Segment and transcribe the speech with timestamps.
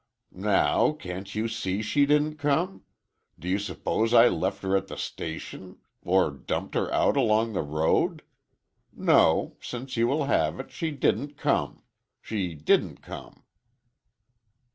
[0.31, 2.83] "Now can't you see she didn't come?
[3.37, 5.77] Do you s'pose I left her at the station?
[6.01, 8.23] Or dumped her out along the road?
[8.91, 11.83] No—since you will have it, she didn't come.
[12.19, 13.43] She didn't come!"